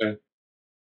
[0.00, 0.18] OK。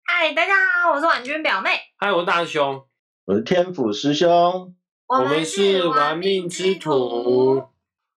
[0.05, 2.85] 嗨，大家好，我是婉君表妹，嗨，我是大兄，
[3.25, 4.75] 我是天府师兄，
[5.07, 7.69] 我们是玩命之徒。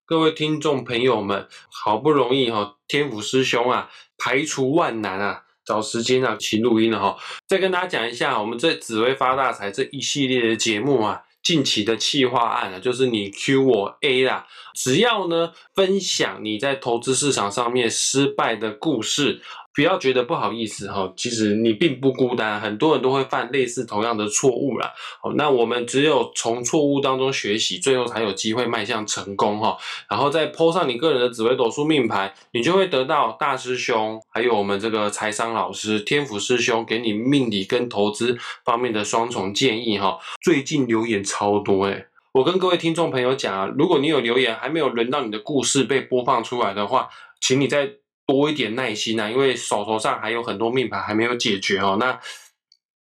[0.06, 7.18] 各位听众朋友们，好不容易哈，天府师兄啊，排除万难啊，找时间啊，请录音了哈。
[7.48, 11.24] 再跟大家讲一下，我们这紫薇发大财这一系列的节目啊。
[11.44, 14.46] 近期的企划案啊，就是你 Q 我 A 啦，
[14.76, 19.42] 只要呢分享你在投资市场上面失败的故事。
[19.74, 24.92] 不要觉得不好意思哈，其实你并不孤单，很多人都会犯类似同样的错误啦。
[25.22, 29.78] 好，那我们只有从错误当中学习，最后才有机会迈向成功哈。
[30.10, 40.20] 然后再抛上你个人的紫微斗数命盘，你就会得到大师兄，还有我们这个财商老师天府师兄给你命理跟投资方面的双重建议哈。
[40.42, 47.08] 最近留言超多诶我跟各位听众朋友讲啊，如果你有留言还没有轮到你的故事被播放出来的话，
[47.40, 48.01] 请你在。
[48.32, 51.98] 多一点耐心啊，因为手头上还有很多命盘还没有解决哦。
[52.00, 52.20] 那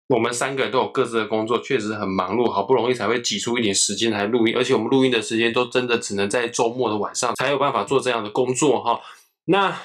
[0.08, 9.00] 我们三个人都有各自的工作，确实很忙碌，好不容易才会挤出一点时间来录音，而且我们录音的时间都真的只能在周末的晚上才有办法做这样的工作哈。
[9.44, 9.80] 那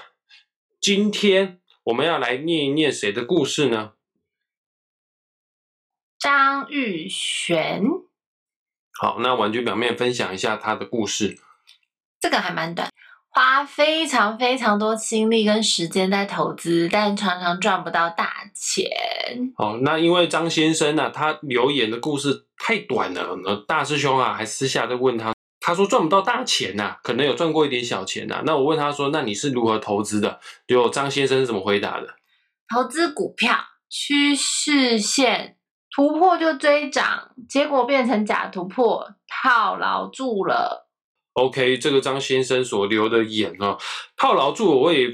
[0.82, 3.94] 今天我们要来念一念谁的故事呢？
[6.18, 7.84] 张玉璇。
[9.00, 11.38] 好，那玩具表面分享一下他的故事。
[12.20, 12.90] 这个还蛮短。
[13.36, 18.90] 花非常非常多心力跟时间在投资，但常常赚不到大钱。
[19.58, 23.38] 哦，那因为张先生呢，他留言的故事太短了。
[23.44, 28.42] 那大师兄啊，还私下在问他，他说赚不到大钱呐，可能有赚过一点小钱呐。
[28.46, 30.40] 那我问他说，那你是如何投资的？
[30.66, 32.08] 结果张先生是怎么回答的？
[32.74, 33.54] 投资股票，
[33.90, 35.58] 趋势线
[35.94, 40.85] 突破就追涨，结果变成假突破，套牢住了。
[41.36, 43.78] OK，这个张先生所留的言哦，
[44.16, 45.10] 套牢住我也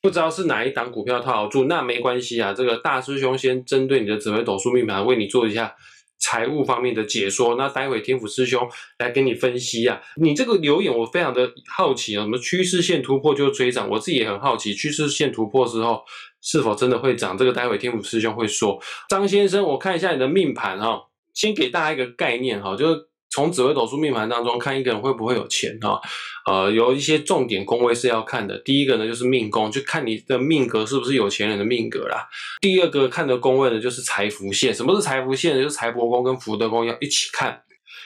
[0.00, 2.52] 不知道是哪一档股票套牢住，那没关系啊。
[2.52, 5.74] 这个大师兄先针对你的紫微斗数命盘为你做一下
[6.20, 8.64] 财务方面的解说，那待会天府师兄
[9.00, 10.00] 来给你分析啊。
[10.20, 16.04] 你这个留言我非常的好奇啊，什么趋势线突破就追涨，我自己也很好奇，趋势线突破之后
[16.40, 17.36] 是否真的会涨？
[17.36, 18.80] 这个待会天府师兄会说。
[19.08, 21.02] 张先生，我看一下你的命盘哈，
[21.34, 23.08] 先给大家一个概念哈，就是。
[23.30, 26.00] 从紫微斗数命盘当中看一个人会不会有钱哈，
[26.46, 28.56] 呃，有一些重点宫位是要看的。
[28.60, 32.26] 第一个呢就是命宫，就看你的命格是不是有钱人的命格啦。
[32.60, 34.74] 第二个看的宫位呢就是财福线。
[34.74, 35.62] 什么是财福线呢？
[35.62, 37.60] 就是财帛宫跟福德宫要一起看，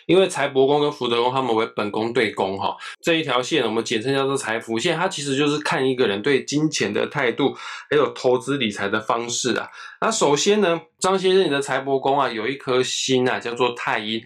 [0.06, 7.54] 因为财帛宫跟福德宫他们为本宫对宫哈，这一条线我们简称叫做财福线，它其实就是看一个人对金钱的态度，
[7.88, 9.68] 还有投资理财的方式啊。
[10.00, 14.20] 那首先呢，张先生你的财帛宫啊有一颗星啊叫做太阴。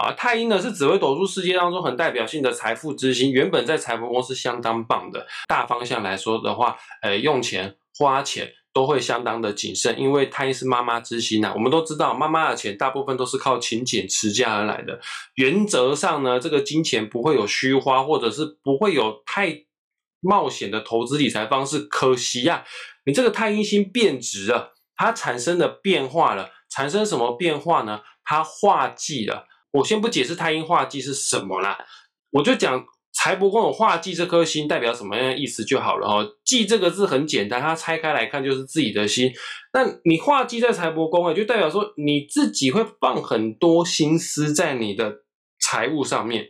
[0.00, 5.26] 啊，太阴呢是紫微斗数世界当中很代表性的财富之星，原本在财帛宫是相当棒的。
[5.46, 11.52] 大方向来说的话，呃，用钱花钱都会相当的谨慎，因为太阴是妈妈之星呐。
[11.54, 14.98] 我们都知道，妈妈的钱大部分都是靠勤俭持家而来的。
[15.34, 19.64] 原则上呢，这个金钱不会有虚花，或者是不会有太
[20.20, 21.80] 冒险的投资理财方式。
[21.80, 22.64] 可惜呀，
[23.04, 28.00] 你这个太阴星变质了，它产生的变化了，产生什么变化呢？
[28.24, 29.48] 它化忌了。
[29.72, 31.78] 我先不解释太阴化忌是什么啦，
[32.30, 36.26] 我就讲财帛宫有化忌这颗星代表什么样的意思就好了哈。
[36.44, 39.32] 忌这个字很简单，它拆开来看就是自己的心。
[39.72, 45.22] 那你化忌在财帛宫啊，就代表说你自己会放很多心思在你的
[45.60, 46.46] 财务上面，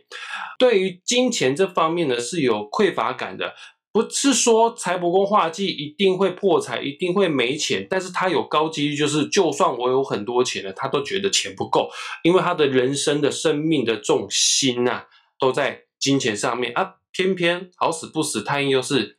[0.57, 3.53] 对于金钱这方面呢是有匮乏感的。
[3.93, 11.89] 不是说财帛宫化忌一定会破财，一定会没钱，但是他有高几率，就是就算我有很多钱了，他都觉得钱不够，
[12.23, 15.03] 因为他的人生的生命的重心呐，
[15.37, 16.95] 都在金钱上面啊。
[17.13, 19.17] 偏偏好死不死，太阴又是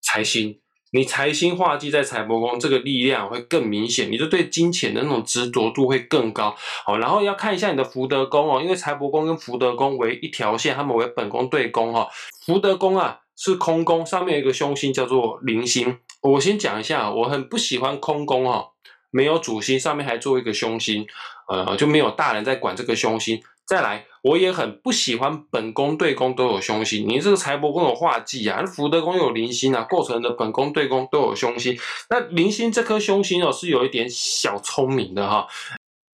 [0.00, 0.58] 财星，
[0.90, 6.56] 你财星化忌在财帛宫，这个力量会更明显，你就对金钱的那种执着度会更高。
[6.84, 12.08] 好，然后要看一下你的福德宫哦，因为财帛宫跟福德宫为一条线，他们为本宫对宫哈，
[12.44, 13.20] 福德宫啊。
[13.44, 15.98] 是空宫，上面有一个凶星叫做铃星。
[16.20, 18.68] 我先讲一下，我很不喜欢空宫哈，
[19.10, 21.04] 没有主星，上面还做一个凶星，
[21.48, 23.42] 呃，就没有大人在管这个凶星。
[23.66, 27.08] 再来，我也很不喜欢本宫对宫都有凶星。
[27.08, 31.76] 你这个财帛宫有化忌啊，福德宫有铃星啊，构成的本宫对宫都有凶星。
[32.10, 35.48] 那铃星这颗凶星哦，是有一点小聪明的哈。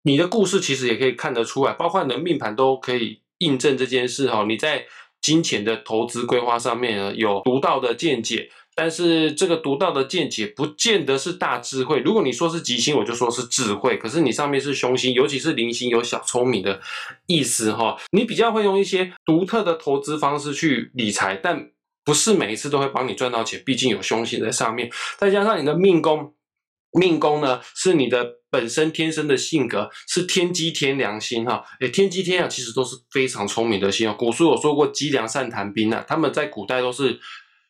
[0.04, 4.46] 你的故事其实也可以看得出来，包括你的命盘都可以印证这件事哈。
[4.48, 4.86] 你在
[5.28, 12.00] 金钱的投资规划上面呢，有独到的见解，但是这个独到的见解不见得是大智慧。
[12.00, 13.98] 如果你说是吉星，我就说是智慧。
[13.98, 16.80] 可是你上面是凶星，尤其是零星，有小聪明的
[17.26, 17.98] 意思哈。
[18.14, 21.72] 你比较会用一些独特的投资方式去理财，但
[22.06, 26.34] 不是每一次都会帮你赚到钱，毕竟有凶星在上面，再加上你的命宫。
[26.98, 31.64] 命宫呢是你的本身天生的性格，是天机天良心哈。
[31.80, 34.16] 诶，天机天良其实都是非常聪明的心哦。
[34.18, 37.20] 古书有说过机良善谈兵啊，他们在古代都是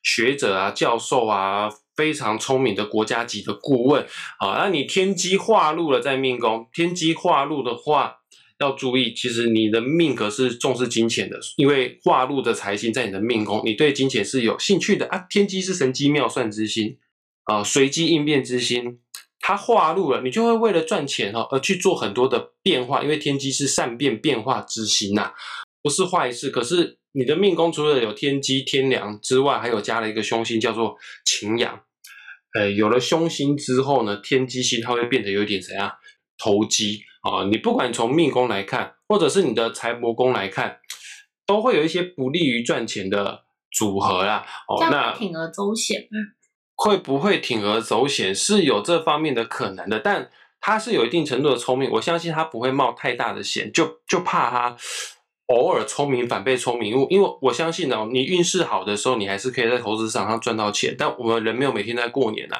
[0.01, 4.03] 学者啊、教授啊，非常聪明的国家级的顾问
[4.39, 4.57] 啊。
[4.59, 8.15] 那你天机化禄了在命宫，天机化禄的话。
[8.59, 15.27] 要注意，其实你的命格是重视金钱的，因为化禄的财星在你的命宫，你对金钱是有兴趣的啊。
[15.29, 16.97] 天机是神机妙算之心
[17.43, 18.97] 啊，随机应变之心，
[19.47, 25.31] 它化入了，你就会为了赚钱哈而去做很多的变化，因为天机是善变变化之心呐，
[25.81, 26.49] 不是坏事。
[26.49, 31.79] 可是你的命宫除了有天机天梁之外，还有加了一个凶星叫做擎羊，
[32.59, 35.93] 呃，有了凶星之后呢，天机星它会变得有点怎样
[36.37, 37.03] 投机。
[37.21, 40.79] 啊，你不管从命宫来看，或者是你的财帛宫来看，
[41.45, 44.45] 都会有一些不利于赚钱的组合啦。
[44.67, 46.01] 哦，那铤而走险
[46.77, 50.29] 会不会铤而走险是有这方面的可能的，但
[50.61, 54.77] 他是有一定程度的聪明，我相信他不会冒太大的险，就就怕他。
[55.47, 60.93] 偶尔聪明反被聪明误，因为我相信哦，你运势好的时候，你还是可以在投资市场上赚到钱。
[60.99, 62.57] 但我们人没有每天在过年呐，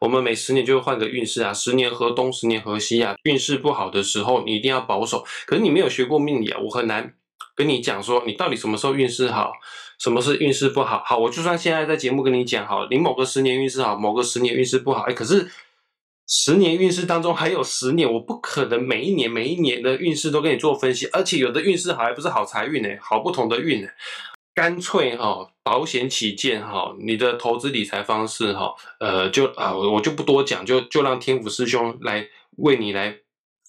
[0.00, 3.16] 我们每十年就会换个运势啊，十年河东，十年河西啊。
[3.24, 5.26] 运势不好的时候，你一定要保守。
[5.46, 7.12] 可是你没有学过命理啊，我很难
[7.56, 9.50] 跟你讲说，你到底什么时候运势好，
[9.98, 11.02] 什么是运势不好。
[11.04, 15.50] 好，我就算现在在节目跟你讲，好，你某个十年运势好，某个十年运势不好，哎，可是。
[16.30, 23.88] 十年运势当中还有十年，我不可能每一年每一年的运势都跟你做分析，而且有的运势好还不是好财运呢，好不同的运呢。
[24.54, 32.28] 干脆哈保险起见哈，你的投资理财方式哈，呃就啊我就不多讲，就就让天府师兄来
[32.58, 33.16] 为你来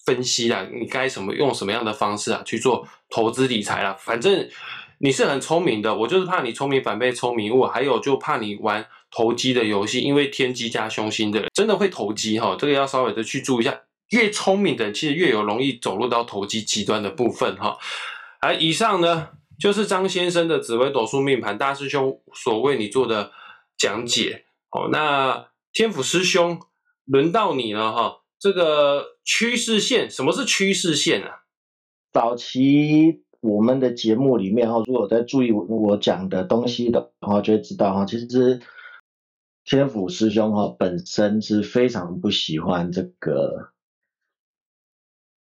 [0.04, 4.46] 分析啦，你该什么用什么样的方式啊去做投资理财啦，反正
[5.00, 8.86] 你是很聪明的，我就是怕你聪明反被聪明误，还有就怕你玩。
[9.12, 13.80] 投机的游戏，因为天机加凶星的人真的会投机哈，这个要稍微的去注意一下。
[14.10, 17.76] 越聪明的人，其实越有容易走入到投机极端的部分哈。
[18.40, 23.32] 而以上呢，就是张先生的紫微斗数命盘大师兄所为你做的
[23.76, 24.90] 讲解哦。
[24.92, 26.60] 那天府师兄，
[27.04, 28.20] 轮到你了哈。
[28.38, 31.40] 这个趋势线，什么是趋势线啊？
[32.12, 38.60] 早期我们的节目里面哈，如果在注意我讲的东西的话，就会知道哈，其实。
[39.62, 43.70] 天府师兄哈本身是非常不喜欢这个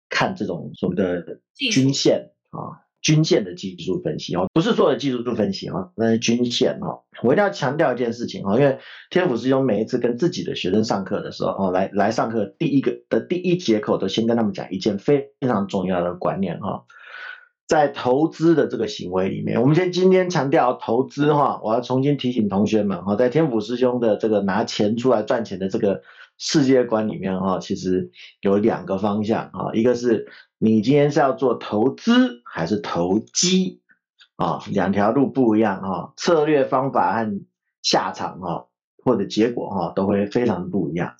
[0.08, 7.02] 看这种所谓的均线啊，均线的技术分析哦，不是所有的技术做分析哈，那是均线哈。
[7.22, 8.78] 我一定要强调一件事情哈，因为
[9.10, 16.86] 天府师兄每一次跟自己的学生上课的时候哦，来来上课第一个的第一节课都先跟他们讲一件非常重要的观念哈。
[17.66, 26.00] 在投资的这个行为里面，我们先今天强调投资哈，我要重新提醒同学们哈，在天府师兄的这个拿钱出来赚钱的这个
[26.38, 30.28] 世界观里面哈，其实有两个方向啊，一个是
[30.58, 33.80] 你今天是要做投资还是投机
[34.36, 37.40] 啊，两条路不一样哈，策略方法和
[37.82, 38.66] 下场哈
[39.04, 41.14] 或者结果哈都会非常不一样。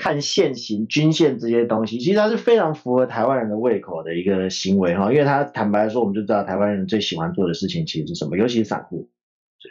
[0.00, 9.10] 看现行均线这些东西，其实它是非常符合台湾人的胃口的一个行为哈，因为他坦白说，我们就知道台湾人最喜欢做的事情其实是什么，尤其是散户，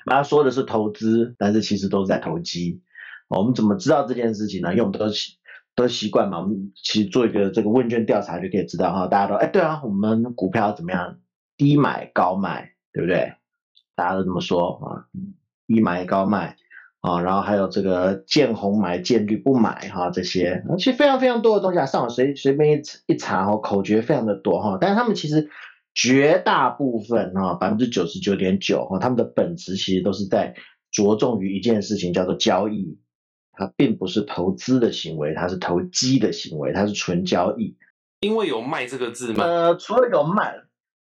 [0.05, 2.83] 他说的是投资，但是其实都是在投机。
[3.27, 4.69] 我们怎么知道这件事情呢？
[4.69, 5.39] 因为我们都习
[5.75, 11.19] 都习惯嘛，我们其实做一个这个问卷调查就可以知道哈，大家都哎对啊，我们股票怎么样？
[11.57, 13.33] 低买高卖，对不对？
[13.95, 15.09] 大家都这么说啊，
[15.65, 16.56] 低买高卖。
[17.01, 25.49] 啊，然后还有这个见红买见绿不买哈，这些其实非常非常多的东西啊，上网随随便一一查哈，口诀非常的多哈，但是他们其实
[25.94, 30.53] 绝大部分哈，百分之九十九点九哈，他们的本质其实都是在
[30.91, 32.99] 着重于一件事情，叫做交易，
[33.53, 37.77] 它并不是投资的行为，它是投机的行为，它是纯交易，
[38.19, 39.45] 因为有卖这个字吗？
[39.45, 40.56] 呃，除了有卖。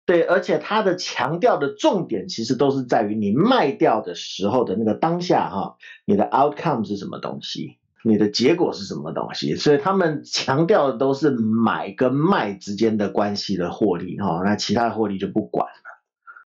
[0.04, 15.72] 对，而且它的强调的重点其实都是在于你卖掉的时候的那个当下哈，你的 outcome 是什么东西，你的结果是什么东西，所以他们强调的都是买跟卖之间的关系的获利哈，那其他的获利就不管了。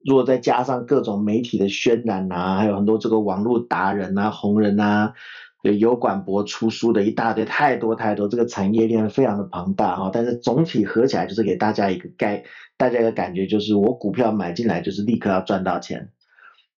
[0.04, 5.14] 如果再加上各种媒体的渲染啊，还有很多这个网络达人啊、红人啊。
[5.60, 10.08] 对，有管博出书的一大堆，太多太多，这个产业链非常的庞大哈。
[10.12, 12.44] 但是总体合起来就是给大家一个概，
[12.76, 16.12] 大家的感觉就是我股票买进来就是立刻要赚到钱，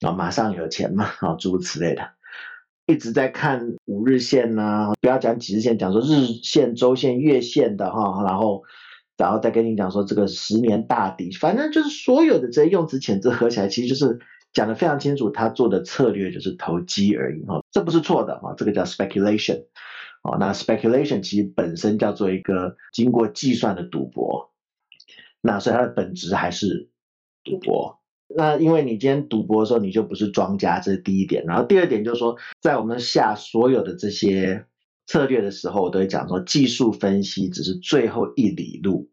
[0.02, 2.02] 啊，马上有钱嘛，啊，诸如此类的。
[2.87, 8.62] 一直在看五日线呐，不要讲几日线，讲说日线、周线、月线的哈，然后，
[9.16, 14.20] 然后再跟你讲说这个十年大底，反正就是所有的这些用词遣字合起来，其实就是。
[14.58, 19.66] 讲的非常清楚，他做的策略就是投机而已哈，这不是错的哈，这个叫 speculation
[20.24, 24.52] 哦，那 speculation 其实本身叫做一个经过计算的赌博，
[25.40, 26.90] 那所以它的本质还是
[27.44, 28.00] 赌博。
[28.26, 31.44] 那因为你今天赌博的时候，你就不是庄家，这是第一点。
[31.46, 34.66] 然后第二点就是说，在我们下所有的这些
[35.06, 39.08] 策略的时候，我都会讲说，技术分析只是最后一里路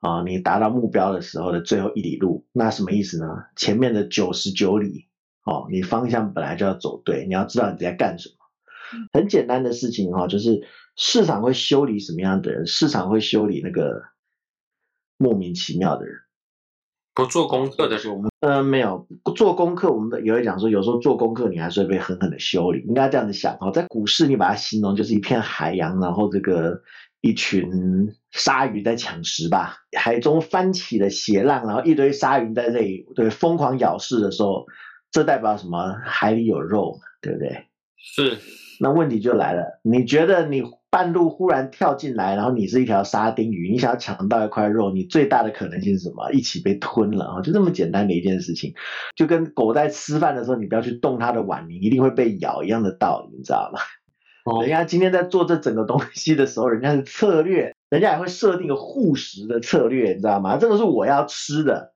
[0.00, 2.46] 啊，你达到目标的时候的最后一里路。
[2.52, 3.26] 那什么意思呢？
[3.56, 5.08] 前面的九十九里，
[5.44, 8.34] 哦，你方向本来就要走对，你要知道你在干什么。
[9.12, 10.62] 很简单的事情哈，就是
[10.94, 12.66] 市场会修理什么样的人？
[12.66, 14.02] 市场会修理那个
[15.16, 16.14] 莫名其妙的人。
[17.14, 22.84] 不做功课的时候，呃，没有做功课，我们也会讲说，有时候做功课你还是会被狠狠的修理。
[22.86, 26.78] 应该这样子想哈，在股市你把它形容就是一片海洋，然后这个
[27.20, 34.66] 一群鲨鱼在抢食吧，海中翻起了血浪，然后一堆鲨鱼在这里对疯狂咬噬的时候，
[35.10, 35.94] 这代表什么？
[36.04, 37.66] 海里有肉，对不对？
[37.96, 38.38] 是。
[38.78, 40.62] 那问题就来了，你觉得你？
[40.88, 46.32] 半路忽然跳进来，然后你是一条沙丁鱼，你想要抢到一块肉，你最大的可能性是什么？
[46.32, 47.42] 一起被吞了啊！
[47.42, 48.72] 就这么简单的一件事情，
[49.14, 53.80] 就跟狗在吃饭的时候，你不要去动它的碗，你一定会被咬一样的道理，你知道吗？
[54.62, 60.56] 人家今天在做这整个东西的时候，人家是策略，人家也会设定个护食的策略，你知道吗？
[60.56, 61.92] 这个是我要吃的，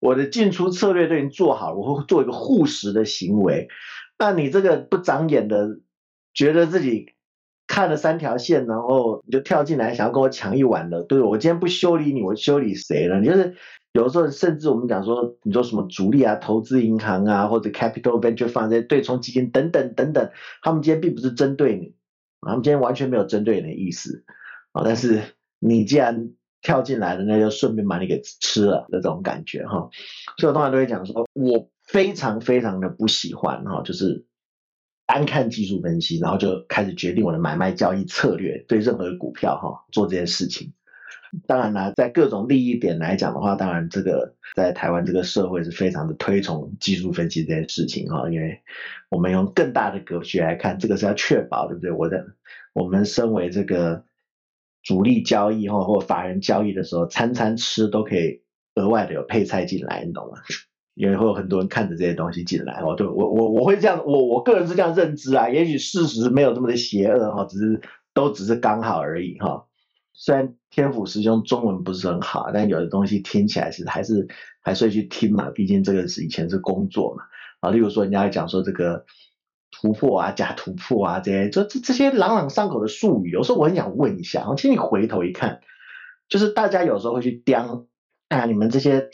[0.00, 3.68] 我的进出策略都已经做好了，我会做一个护食的行为。
[4.18, 5.78] 那你这个不长眼的，
[6.32, 7.14] 觉得自己。
[7.68, 11.02] 看了三条线，然后你就跳进来，想要跟我抢一碗的。
[11.02, 13.18] 对我今天不修理你，我修理谁呢？
[13.18, 13.56] 你就是
[13.96, 21.94] 有时候，甚至我们讲说，你说什么主力啊、投资银行啊，或者 capital venture fund 这些对冲基金等等等等，他们今天并不是针对你，
[22.42, 24.24] 他们今天完全没有针对你的意思
[24.72, 24.82] 啊。
[24.84, 25.22] 但是
[25.58, 29.88] 你既然跳进来了，那就顺便把你给吃了的这种感觉哈。
[30.36, 34.26] 所以我通常都会讲说，我非常非常的不喜欢哈，就是。
[35.08, 40.72] 单看技术分析，然后就开始决定我的买卖交易策略，对任何股票哈做这件事情。
[41.46, 48.60] 当然啦，在各种利益点来讲的话，当然这个在台湾这个社会是非常的推崇技术分析这件事情哈，因为
[49.10, 51.90] 我们用更大的格局来看，这个是要确保对不对？
[51.90, 52.26] 我的
[52.72, 54.04] 我们身为这个
[54.82, 58.42] 主力交易哈或法人交易的时候，餐餐吃都可以
[58.74, 60.38] 额外的有配菜进来，你懂吗？
[60.94, 65.50] 因为会有很多人看着这些东西进来，哦，对我我我会这样，我我个人是这样认知啊。
[65.50, 67.82] 也许事实没有这么的邪恶哈，只是
[68.14, 69.65] 都只是刚好而已哈。
[70.16, 74.26] 虽然天府师兄中文不是很好，但有的东西听起来是还是
[74.62, 77.24] 还是会去听嘛，毕竟这个是以前是工作嘛。
[77.60, 79.04] 啊，例如说人家讲说这个
[79.70, 85.60] 突破啊、假突破啊这些，这这这些朗朗上口的术语，有时候我很想问一下，其实你回头一看，
[86.28, 87.86] 就是大家有时候会去刁
[88.28, 89.08] 啊，你们这些。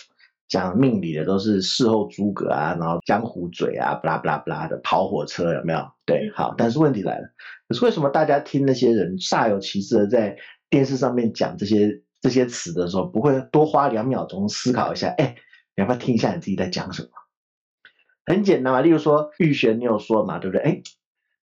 [0.48, 5.90] 讲命理的都是事后诸葛啊，然后江湖嘴啊，不啦不啦不啦的跑火车有没有？
[6.04, 7.28] 对，好，但是问题来了，
[7.66, 10.36] 可是为什么大家听那些人煞有其事的在
[10.72, 15.08] 电视上面讲这些这些词的时候，不会多花两秒钟思考一下？
[15.18, 15.36] 哎，
[15.76, 17.08] 你要不要听一下你自己在讲什么？
[18.24, 20.62] 很简单嘛，例如说玉璇，你有说嘛，对不对？
[20.64, 20.82] 哎，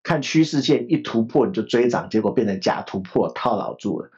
[0.02, 4.11] 看趋势线一突破你就追涨，结果变成假突破套牢住了。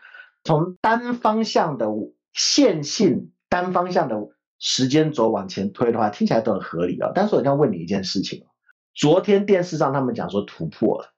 [0.45, 1.89] 从单方向的
[2.33, 4.17] 线性，单方向的。
[4.63, 7.13] 时间轴往前推的话，听起来都很合理啊。
[7.15, 8.45] 但是我要问你一件事情
[8.93, 11.15] 昨天电视上他们讲说突破了，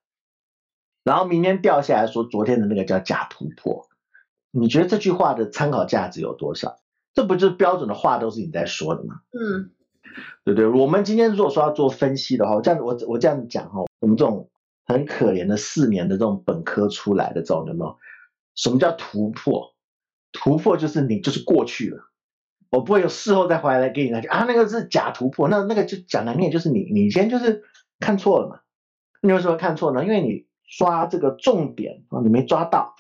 [1.05, 3.89] 然后明天掉下来说昨天的那个叫假突破，
[4.51, 6.79] 你觉得这句话的参考价值有多少？
[7.15, 9.21] 这不就是标准的话都是你在说的吗？
[9.33, 9.71] 嗯，
[10.45, 10.67] 对不对？
[10.67, 14.49] 我们今天如果说要做分析的话，这样我我这样讲哈，我们这种
[14.87, 17.99] 很可怜的四年的这种本科出来的这种有没有？
[18.55, 19.75] 什么叫突破？
[20.33, 22.09] 突破就是你就是过去了。
[22.71, 27.65] 我不会有事后再回来给你那句啊，那个是假突破，那那个就讲难听，就是你你先就是
[28.01, 28.61] 看错了嘛。
[29.21, 30.03] 你为什么看错呢？
[30.03, 30.47] 因为你
[30.79, 32.95] 抓这个重点啊，你没抓到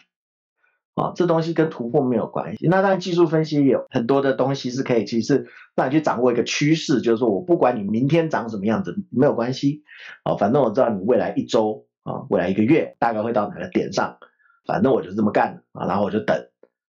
[0.95, 2.69] 啊，这东西跟突破没有关系。
[2.69, 9.85] 那当然技术分析有很多的东西是可以，其实让你去掌握一个趋势，就是说我不管你明天长什么样子没有关系
[10.23, 14.19] 啊，反正我知道你未来一周啊，未来一个月大概会到哪个点上，
[14.67, 16.37] 反正我就这么干啊，然后我就等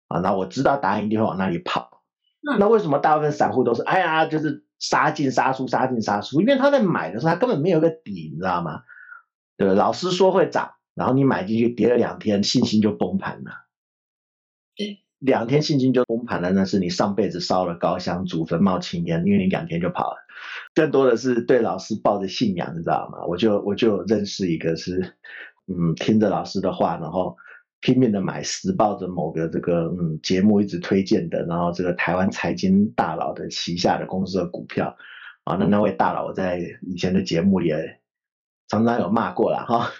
[0.07, 2.01] 啊，然后我知道答案一定会往那里跑。
[2.57, 6.41] 那为什么大部分散户都是哎呀，就是杀进杀出，杀进杀出？
[6.41, 8.81] 因为他在买的时候，他根本没有个底，你知道吗？
[9.61, 13.51] 对老师说会涨，然后你买进去，跌了两天，信心就崩盘了。
[14.75, 20.17] 对，两天信心就崩盘了，那是你上辈子烧了高香，祖坟冒青烟，因为你两天就跑了。
[20.73, 23.25] 更多的是对老师抱着信仰，你知道吗？
[23.27, 25.15] 我就我就认识一个是，
[25.67, 27.37] 嗯，听着老师的话，然后。
[27.83, 34.95] 拼命的买时报的某个这个嗯节目一直推荐的，然后这个台湾财经大佬的旗下的公司的股票
[35.45, 37.71] 啊，那那位大佬在以前的节目里
[38.71, 39.91] 常常有骂过了哈。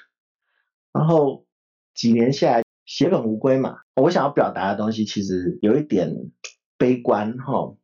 [0.93, 1.45] 然后
[1.93, 3.79] 几年下来血本无归嘛。
[3.95, 6.31] 我想要表达的东西其实有一点
[6.77, 7.75] 悲观哈，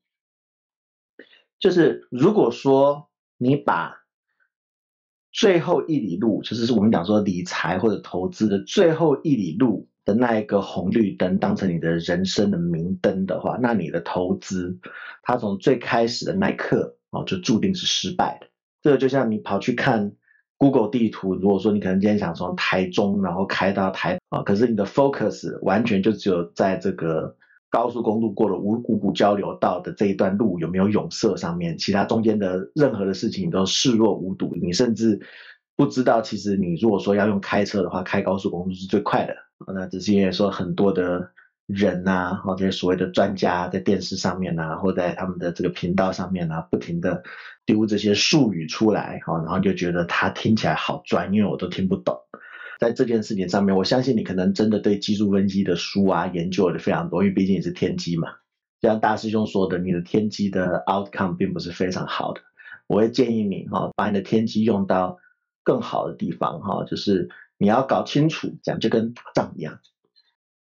[1.59, 3.97] 就是如果说你把
[5.33, 14.79] 最后一里路，就是我们讲说理财或者投资的最后一里路的那一个红绿灯当成你的人生的明灯的话，那你的投资
[15.21, 18.47] 它从最开始的那一刻哦，就注定是失败的。
[18.81, 20.13] 这个就像你跑去看
[20.57, 27.35] Google 地图，如果说你可能今天想从台中然后开到台啊，可是你的 focus 完全就只有在这个
[27.69, 35.19] 高速公路过了五五股交流道的这一段路有没有永塞上面，其他中间的任何的事情你都视若无睹，你甚至
[35.75, 39.35] 不知道其实你如果说要用开车的话，开高速公路是最快的。
[39.73, 41.29] 那只是因为说很多的。
[41.67, 47.21] 人呐，或者所谓的专家在电视上面呐，或在他们的这个频道上面呐，不停的
[47.65, 52.17] 丢这些术语出来，哈，然后就觉得他听起来好专，因为我都听不懂。
[52.79, 58.29] 在这件事情上面，我相信你可能真的对技术分析的书啊研究的非常多，因为毕竟你是天机嘛。
[58.79, 62.41] 就像大师兄说的，你的天机的 outcome 并不是非常好的。
[62.87, 65.17] 我会建议你哈，把你的天机用到
[65.63, 69.79] 更好的地方哈，就是你要搞清楚，讲就跟打仗一样。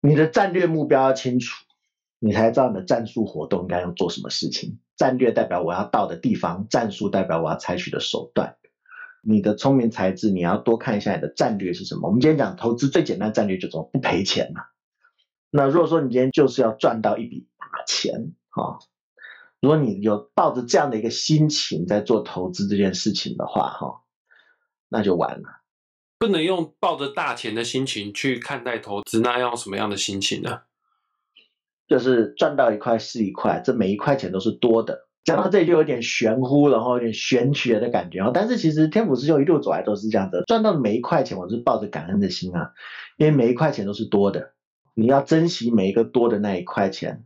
[0.05, 1.63] 你的战略目标要清楚，
[2.19, 4.79] 你才知道你的战术活动应该要做什么事情。
[4.97, 8.57] 战略代表我要到的地方，战术代表我要采取的手段。
[9.21, 12.09] 你的聪明才智，你要多看一下你的战略是什么。
[12.09, 14.63] 我们今天讲投资最简单战略就怎么不赔钱嘛。
[15.49, 18.83] 那如果说你今天就是要赚到一笔大钱啊，
[19.61, 24.01] 如果你有抱着这样的一个心情在做投资这件事情的话，哈，
[24.89, 25.62] 那就完了。
[26.19, 30.61] 不能用抱着大钱的心情去看待投资，那要什么样的心情呢？
[31.87, 35.07] 就是赚到一块是一块，这每一块钱都是多的。
[35.25, 42.71] 讲到这里就有点玄乎，然后有点玄学的感觉但是其实天府师兄一路走来都是这样的，赚到的每一块钱，我是抱着感恩的心啊，
[43.17, 44.53] 因为每一块钱都是多的，
[44.93, 47.25] 你要珍惜每一个多的那一块钱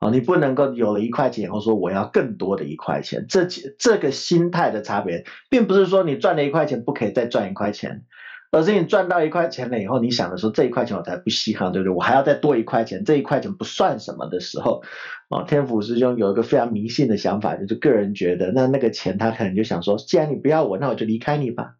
[0.00, 3.46] 啊，你不能够有了一块钱以后说我要更多的一块钱，这
[3.78, 8.06] 这个心态的差别，并不是说你赚了一块钱不可以再赚一块钱。
[8.52, 11.94] 而是你赚到一块钱了以后，你想的说这一块钱我才不稀罕，对不对？
[11.94, 14.82] 我还要再多一块钱，这一块钱不算什么的时候，
[15.28, 21.76] 哦，天府师兄有一个非常迷信的想法，就是个人觉得那那个钱他可能就想说，既然你不要我，那我就离开你吧，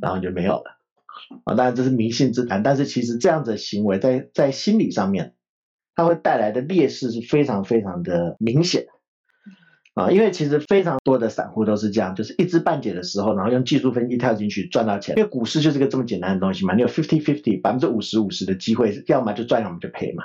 [0.00, 0.78] 然后就没有了。
[1.44, 5.34] 啊，当然这是迷信之谈，但是其实这样子的行为在在心理上面，
[5.94, 8.86] 它会带来的劣势是非常非常的明显。
[9.94, 15.16] 啊，因为其实非常多的散户都是这样，就是一知半解的时候，然后用技术分析跳进去赚到钱。
[15.16, 20.24] 因为股市就是个这么简单的东西嘛，你有 fifty fifty 百分之五十五十的机会，要么就赚，要么就赔嘛。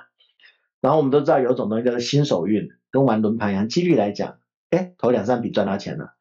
[0.82, 4.40] 然后我们都知道有种东西叫做新手运，跟玩轮盘一样，几率来讲，
[4.72, 6.16] 哎，头两三笔赚到钱了，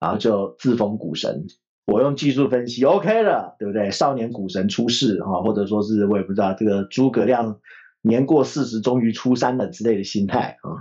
[0.00, 1.48] 然后就自封股神，
[1.84, 3.90] 我用技术分析 OK 了，对不对？
[3.90, 7.60] 少年股神出世哈，或者说是我也不知道这个诸葛亮
[8.00, 10.80] 年过四十终于出山了之类的心态啊，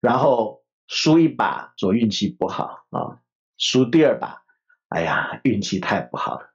[0.00, 0.63] 然后。
[0.86, 3.20] 输一把，说运气不好啊；
[3.56, 4.42] 输第二把，
[4.88, 6.46] 哎呀，运气太不好了。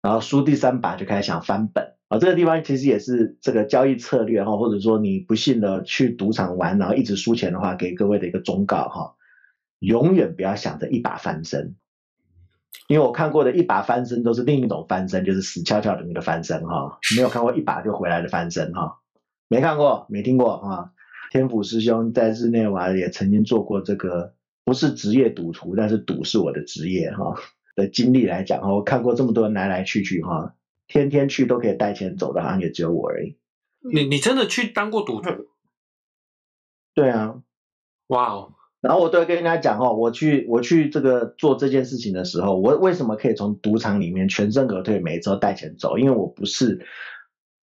[0.00, 2.18] 然后输第三把就开始想翻本啊。
[2.18, 9.14] 这个地方其实也是这个交易策略哈，或者说你不幸的去赌场玩，然后一直输钱的话，给各位的一个忠告哈：
[9.80, 11.76] 永远不要想着一把翻身，
[12.86, 18.98] 因为我看过的一把翻身都是另一种翻身，就是死翘翘的那个翻身哈，没有看过一把就回来的翻身哈，
[19.48, 20.92] 没看过，没听过啊。
[21.30, 27.34] 天府师兄在日内瓦也曾经做过这个，不是职业赌徒，但是赌是我的职业哈
[27.76, 30.54] 的经历来讲哈，我看过这么多人来来去去哈，
[30.86, 33.36] 天天去都可以带钱走的，好像也只有我而已。
[33.92, 35.30] 你你真的去当过赌徒？
[36.94, 37.42] 对啊，
[38.08, 38.54] 哇哦！
[38.80, 45.98] 然后我都会跟人家讲哦，我去我去这个做这件事情的时候，我为什么可以从赌场里面全身而退，每一周带钱走？
[45.98, 46.86] 因为我不是。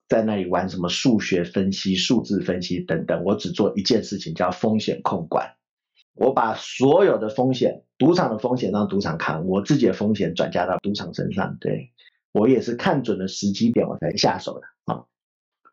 [0.09, 5.53] 在那里玩什么数学分析、数字分析等等，我只做一件事情，叫风险控管。
[6.15, 11.55] 我把所有的风险，赌场的风险让赌场扛，我自己的风险转嫁到赌场身上。
[11.61, 11.93] 对
[12.33, 15.05] 我也是看准了时机点，我才下手的啊。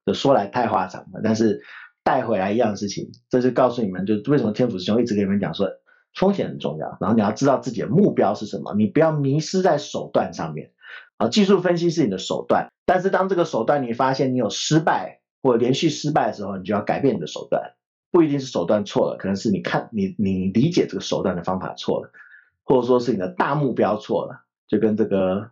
[0.04, 1.62] 这说来太话长了，但是
[2.04, 5.66] 带回来一样事情，这是告诉你们，就为什么天府师兄一直跟你们讲说，
[6.14, 10.72] 风险很重要，然后你要知道自己的目标是什么，你不要迷失在手段上面。
[11.18, 17.72] 啊，技术分析是你的手段，但是当这个手段你发现你有失败或连续失败的时候，你就要改变你的手段。
[18.12, 22.10] 不一定是手段错了，可能是你看你你理解这个手段的方法错了，
[22.64, 24.44] 或者说是你的大目标错了。
[24.68, 25.50] 就跟这个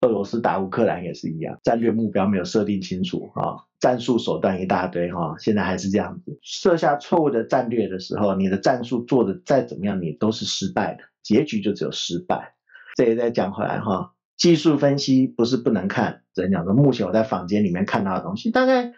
[0.00, 6.38] 俄罗斯打乌克兰也是一样，战略目标没有设定清楚啊，战术手段一大堆哈，现在还是这样子。
[6.42, 12.54] 设下错误的战略的时候，你的战术做的再怎么样，你都是失败的，结局就只有失败。
[12.96, 14.12] 这也再讲回来哈。
[14.36, 18.92] 技术分析不是不能看，只能讲说目前我在房间里面看到的东西，大概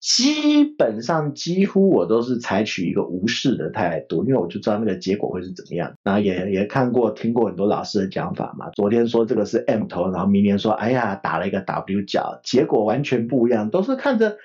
[0.00, 5.94] 基本上几乎我都是采取一个无视的态度，因为我就知道那个结果会是怎么样。
[6.02, 14.36] 然后也也看过听过很多老师的讲法嘛，昨天说这个是 M 头，然后明年说哎呀打了一个 W 角，结果完全不一样，都是看着。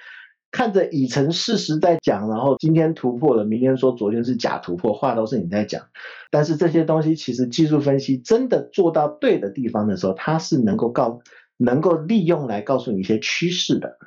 [0.51, 5.87] 看着已成事实在讲，然后今天突破了，明天说昨天是假突破，话都是你在讲。
[6.31, 11.21] 但是这些东西其实技术分析真的做到对的地方的时候，它是能够告
[11.57, 13.97] 能够利用来告诉你一些趋势的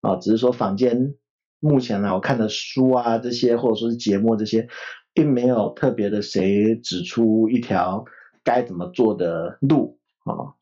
[0.00, 0.16] 啊。
[0.16, 1.14] 只是说坊间
[1.60, 4.68] 目前呢，我看的书啊这些，或者说是节目这些，
[5.14, 8.04] 并没有特别的谁指出一条
[8.42, 10.58] 该怎么做的路啊。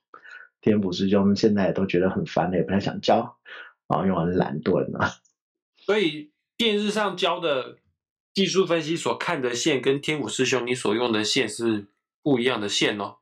[0.61, 3.39] 天普师兄现在也都觉得很烦了，也不太想教
[3.87, 5.11] 啊，因为很懒惰啊。
[5.81, 7.77] 所以电视上教的
[8.35, 11.87] 技术分析所看的线，跟天府师兄你所用的线是
[12.23, 13.17] 不一样的线哦。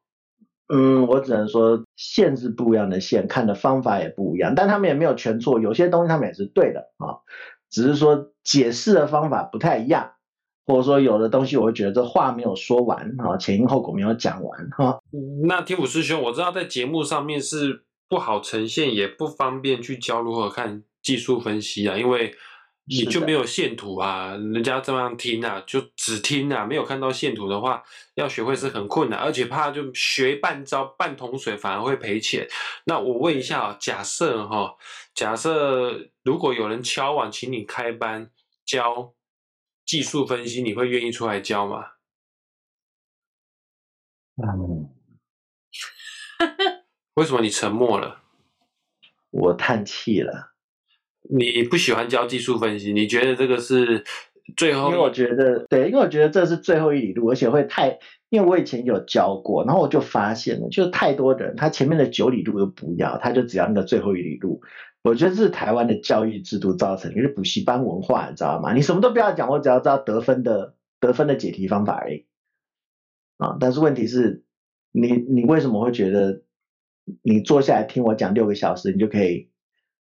[0.70, 7.24] 嗯，我只能说线是不一样的线，看的方法也不一样，但他们也没有全错，有些东西他们也是对的啊，
[7.70, 10.12] 只是说解释的方法不太一样，
[10.66, 14.98] 或者说有的东西我会觉得这话没有说完啊，前因后果没有讲完哈。
[15.46, 22.34] 那天府师兄，我知道在节目上面是不好呈现，也不方便去教如何看技术分析啊，因为。
[22.90, 24.30] 你就没有线图啊？
[24.54, 27.82] 人家这样听啊，就只听啊，没有看到线图的话，
[28.14, 32.48] 要学会是很困难，而且怕就学半招半桶水，反而会赔钱。
[32.84, 34.74] 那我问一下啊，假设哈，
[35.12, 38.30] 假设如果有人敲碗请你开班
[38.64, 39.12] 教
[39.84, 41.84] 技术分析，你会愿意出来教吗？
[44.42, 44.88] 嗯，
[47.20, 48.22] 为什么你沉默了？
[49.28, 50.54] 我叹气了。
[51.22, 54.04] 你不喜欢教技术分析，你觉得这个是
[54.56, 54.88] 最后？
[54.90, 57.98] 因为我觉得对，因为我觉得这是最后一里路，而且会太……
[58.30, 64.60] 因为我以前有教过，然后我就发现了，就太多人他前面的九里路都不要，他就只要那个最后一里路。
[65.02, 68.74] 我觉得这是台湾的教育制度造成，就是补习班文化，你知道吗？
[68.74, 72.26] 你什么都不要讲，我只要知道得分的得分的解题方法而已
[73.38, 73.56] 啊。
[73.58, 74.44] 但是问题是，
[74.92, 76.42] 你你为什么会觉得
[77.22, 79.48] 你坐下来听我讲六个小时，你就可以？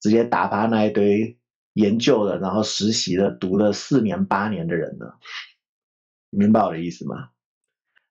[0.00, 1.38] 直接打发那一堆
[1.74, 5.06] 研究了，然后实习了，读了四年八年的人呢？
[6.30, 7.30] 明白我的意思吗？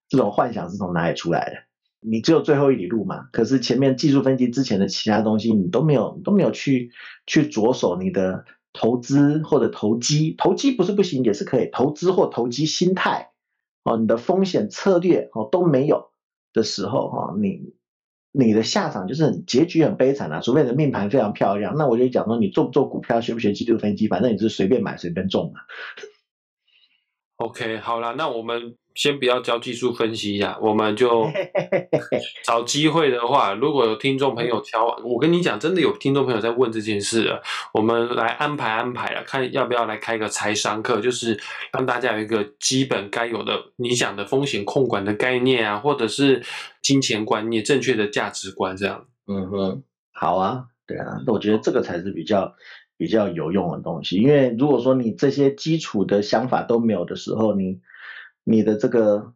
[0.09, 1.63] 这种幻想是从哪里出来的？
[1.99, 3.27] 你只有最后一里路嘛？
[3.31, 6.91] 可是前面技术分析之前的其他东西，你都没有都没有去
[7.25, 13.31] 去着手你的投资或者投机，投机不是不行，也是可以投资或投机心态
[13.83, 16.11] 哦，你的风险策略哦都没有
[16.53, 17.76] 的时候哈，你。
[18.31, 20.41] 你的下场就是很结局很悲惨啊！
[20.41, 25.61] 除非你的命盘非常漂亮，那我就讲说，你做不做股票，学不学技术分析，反正你是随便买随便中嘛。
[27.37, 28.75] OK，好了，那我们。
[28.97, 31.29] 先不要教技术分析一下，我们就
[32.43, 37.39] 找机会的话，如果有听众朋友敲，我跟你讲，真的有听众朋友在问这件事了，
[37.75, 41.39] 我们来安排安排了，看要不要来开个财商课，就是
[41.73, 46.41] 让大家有一个基本该有的你讲的风险控管的概念啊，或者是
[46.81, 49.05] 金钱观念、正确的价值观这样。
[49.27, 52.51] 嗯哼，好啊，对啊，那我觉得这个才是比较
[52.97, 57.79] 比较有用的东西，因为如果说你这些基础的想法都没有的时候，你。
[58.49, 59.33] 你的这个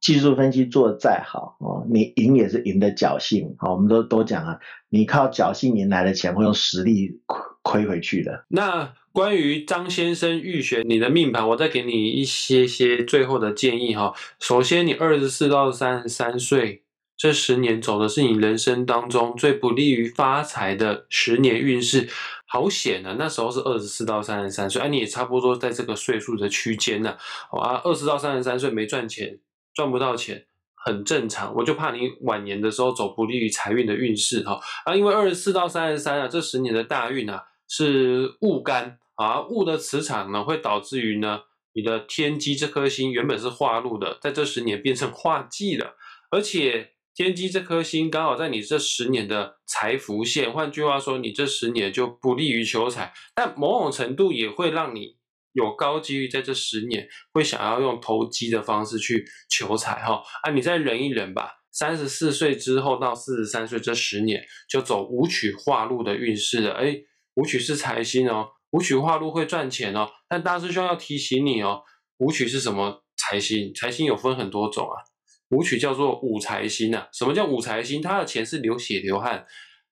[0.00, 8.44] 技术分析做的再好哦，你赢也是赢的侥幸好，我们都都讲啊，你靠侥幸赢来的钱会用实力亏亏回去的。
[8.48, 14.12] 那关于张先生预选你的命盘，我再给你一些些最后的建议哈。
[14.40, 16.82] 首先，你二十四到三十三岁
[17.16, 22.08] 这十年走的是你人生当中最不利于发财的十年运势。
[22.50, 23.14] 好险啊！
[23.18, 27.10] 那时候是二十四到三十三岁，哎，你也差不多在这个岁数的区间呢。
[27.50, 29.38] 啊，二十到三十三岁没赚钱，
[29.74, 31.54] 赚不到钱，很正常。
[31.54, 34.58] 我就怕你晚年的时候走不利于财运的运势哈。
[34.86, 41.42] 啊，因为二十四到三十三啊，这十年的大运啊是戊干啊，戊的磁场呢会导致于呢
[41.74, 45.96] 你的天机这颗星原本是化禄的，在这十年变成化忌了，
[46.30, 46.92] 而且。
[47.18, 55.16] 天机这颗星刚好在你这十年的财福线，换句话说，你这十年就不利于求财，但某种程度也会让你
[55.52, 61.54] 有高机遇在这十年会想要用投机的方式去求财哈啊，你再忍一忍吧。
[61.72, 66.96] 三十四岁之后到四十三岁这十年就走武曲化禄的运势了，哎，
[67.34, 71.82] 武曲是财星哦，武曲化禄会赚钱哦，但大师兄要提醒你哦，
[72.18, 73.74] 武曲是什么财星？
[73.74, 75.02] 财星有分很多种啊。
[75.50, 78.02] 武曲叫做武财星啊，什么叫武财星？
[78.02, 79.46] 他的钱是流血流汗、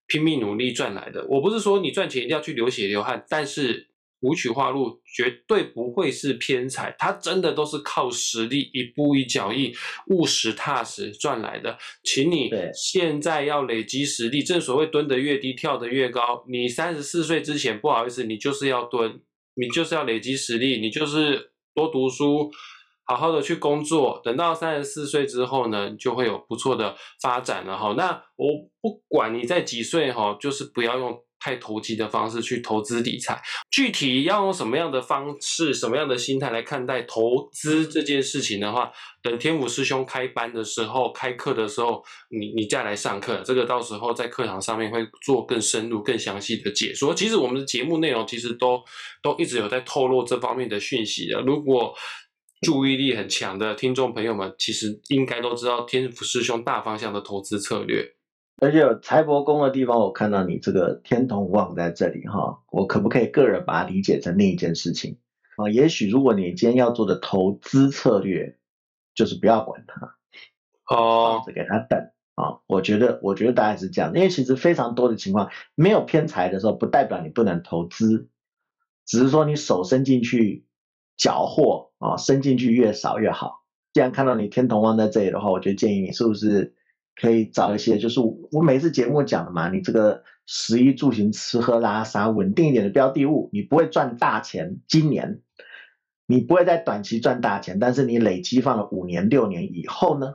[0.07, 1.27] 拼命努力赚来的。
[1.29, 3.89] 我不是说你赚钱一定要去流血流汗，但是
[4.21, 9.73] 舞曲化禄绝对不会是偏财，他真的都是靠实力一步一脚印、
[10.09, 11.79] 务实踏实赚来的。
[12.03, 16.45] 请你现在要累积实力，正所谓蹲得越低，跳得越高。
[16.49, 19.21] 你三十四岁之前，不好意思，你就是要蹲，
[19.55, 22.51] 你就是要累积实力，你就是多读书。
[23.07, 27.95] 好好的去工作，等到三十四岁之后呢，就会有不错的发展了哈。
[27.97, 28.49] 那我
[28.83, 33.41] 不管你在几岁哈，就是不要用太投机的方式去投资理财。
[33.71, 38.91] 具体要用什么样的方式、什么样的心态来看待投资这件事情的话，
[39.23, 47.15] 等天府师兄开班的时候、开课的时候，你你再来上课，这个到时候在课堂上面会做更深入、更详细的解说。
[47.15, 48.83] 其实我们的节目内容其实都
[49.23, 51.41] 都一直有在透露这方面的讯息的。
[51.43, 51.95] 如果
[52.63, 58.15] 注意力很强的听众朋友们，其实应该都知道天府师兄大方向的投资策略。
[58.63, 65.19] 而且有财帛宫的地方，我看到你这个天同旺在这里哈，我可不可以个人把它理解成另一件事情
[65.57, 65.69] 啊？
[65.69, 68.59] 也许如果你今天要做的投资策略，
[69.15, 70.17] 就是不要管它
[70.89, 71.99] 哦，只给他等
[72.37, 72.61] 啊。
[72.67, 78.31] 我觉得，我觉得大概是这样，因为其实非常多的情况，没有偏财的时候，不代表你不能投资，
[79.05, 80.65] 只是说你手伸进去。
[81.19, 83.65] 缴获啊，伸进去越少越好。
[83.93, 86.75] 既然看到你天同旺在这里的话，我就建议你是不是
[87.15, 88.21] 可以找一些，就是
[88.53, 94.81] 我每次节目讲的嘛，你这个食衣住行吃喝拉撒稳定一点的标的物，你不会赚大钱。
[94.87, 95.41] 今年
[96.27, 100.35] 你不会在短期赚大钱，但是你累积放了五年六年以后呢？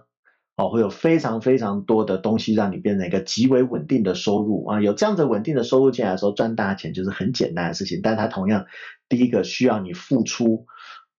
[0.58, 4.82] 哦，会有非常非常多的东西让你变成一个极为稳定的收入啊！
[4.82, 8.02] 有这样子稳定的收入进来的时候，赚大钱就是很简单的事情。
[8.04, 8.66] 但它同样，
[9.08, 10.66] 第一个需要你付出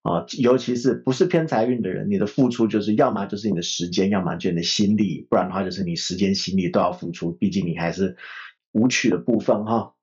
[0.03, 7.31] 啊，尤其是不是偏财运的人，你的付出就是要么就是你的时间，要么就你的心力，不然的话就是你时间心力都要付出。
[7.31, 8.15] 毕竟你还是
[8.73, 9.95] 舞曲的部分哈。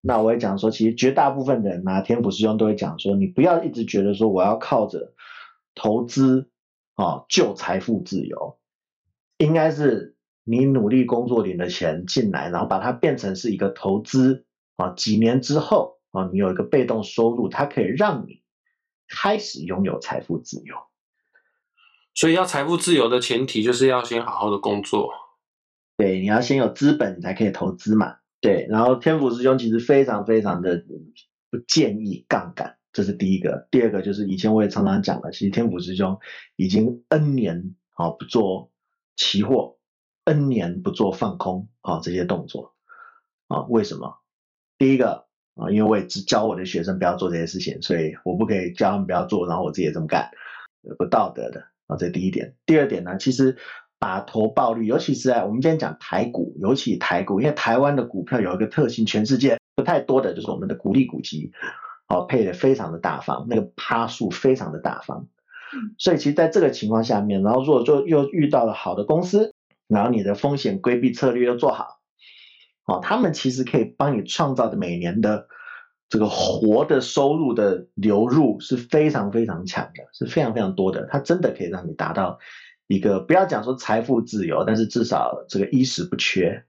[0.00, 5.14] 那我也讲说，其实绝大部分的人啊天府师兄都会讲说，你不要一直觉得说我要靠着
[5.74, 6.50] 投资
[6.94, 8.58] 啊就财富自由。
[9.38, 14.44] 应该是你努力工作领的钱进来，然后把它变成是一个投资
[14.76, 18.42] 啊，几年之后啊，你有一个被动收入，它可以让你
[19.08, 20.76] 开始拥有财富自由。
[22.14, 25.10] 所以要财富自由的前提就是要先好好的工作。
[25.96, 28.18] 对，你要先有资本，你才可以投资嘛。
[28.40, 30.84] 对，然后天府师兄其实非常非常的
[31.50, 33.66] 不建议杠杆，这是第一个。
[33.70, 36.18] 第二个就是以前我也常常讲了，其实天府师兄
[36.56, 38.70] 已经 N 年啊不做。
[39.20, 39.78] 期货
[40.22, 42.76] N 年不做放空啊，这些动作
[43.48, 44.20] 啊，为什么？
[44.78, 45.26] 第一个
[45.58, 50.30] 啊，因为我也只教我的学生不要做这些事情，所以我不可以教他们不要做，然后我自己也这么干，
[50.96, 51.96] 不道德的啊。
[51.96, 52.54] 这第一点。
[52.64, 53.56] 第二点呢，其实
[53.98, 61.50] 把投报率，尤其是在我们今天讲台股，尤其台股，因为台湾的股票有一个特性，全世界不太多的就是我们的股利股息，
[62.06, 65.26] 哦，配的非常的大方，那个趴数非常的大方。
[65.98, 69.52] 所以其实在这个情况下面，然后如果说又遇到了好的公司，
[69.86, 71.97] 然后你的风险规避策略又做好，
[72.88, 75.46] 哦，他们其实可以帮你创造的每年的
[76.08, 82.38] 这个活的收入的流入是非常非常强的，是非常非常多的，它真的可以让你达到
[82.86, 86.64] 一个不要讲说财富自由，但是至少这个衣食不缺，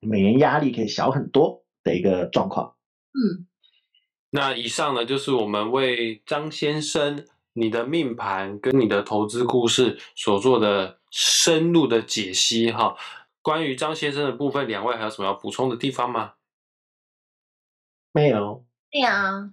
[0.00, 2.74] 每年压力可以小很多的一个状况。
[3.08, 3.46] 嗯，
[4.30, 7.24] 那以上呢就是我们为张先生。
[7.54, 12.94] 你的命盘跟你的投资故事所做的深入的解析，哈，
[13.42, 16.34] 关于张先生的部分，两位还有什么要补充的地方吗？
[18.12, 18.64] 没有。
[18.90, 19.52] 对啊。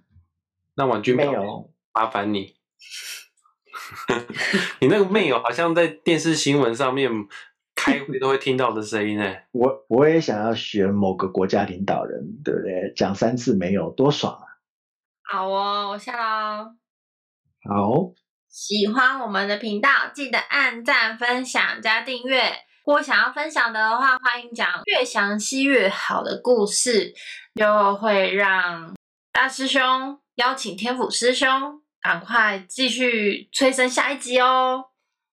[0.74, 2.56] 那婉君没有，麻烦你。
[4.80, 7.10] 你那个没有，好像在电视新闻上面
[7.74, 9.36] 开会都会听到的声音呢。
[9.52, 12.92] 我我也想要学某个国家领导人，对不对？
[12.94, 14.44] 讲三次没有，多爽啊！
[15.22, 16.74] 好哦，我下喽。
[17.68, 18.12] 好，
[18.48, 22.65] 喜欢我们的频道，记得按赞、分享、加订阅。
[22.86, 27.12] 如果想要分享的话，欢迎讲越详细越好的故事，
[27.56, 28.94] 就会让
[29.32, 34.84] 大师兄邀请天府师兄赶快继续催生下一集哦。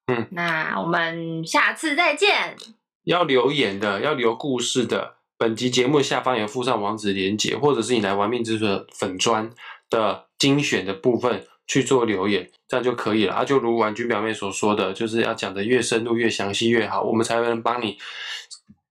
[0.08, 2.58] 嗯，那我们下次再见。
[3.04, 9.52] 要留言的，要留故事的，本集节目下方有附上网址连接，或者是你来玩命之水粉砖
[9.92, 11.46] 的精选的部分。
[11.68, 13.46] 去做留言，这样就可以了啊！
[13.46, 17.98] 就如婉君表妹所说的，就是要讲的越深入、越详细越好，我们才能帮你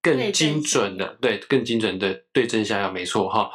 [0.01, 3.51] 更精准的对，更精准的对症下药，没错哈。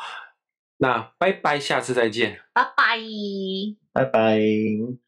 [0.78, 3.00] 那拜拜，下次再见，拜拜，
[3.92, 5.07] 拜拜。